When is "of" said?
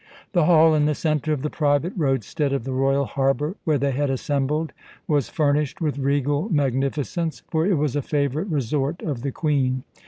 1.31-1.43, 2.53-2.63, 9.03-9.21